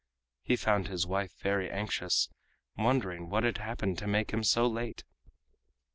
He 0.41 0.55
found 0.55 0.87
his 0.87 1.05
wife 1.05 1.35
very 1.43 1.69
anxious, 1.69 2.27
wondering 2.75 3.29
what 3.29 3.43
had 3.43 3.59
happened 3.59 3.99
to 3.99 4.07
make 4.07 4.31
him 4.33 4.43
so 4.43 4.65
late. 4.65 5.03